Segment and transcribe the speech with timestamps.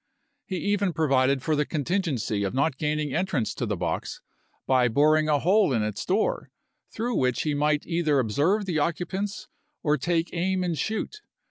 [0.47, 4.19] He even provided for the contingency of not gaining entrance to the box
[4.65, 6.49] by boring a hole in its door,
[6.91, 9.47] through which he might either observe the occupants
[9.83, 11.21] or take aim and shoot.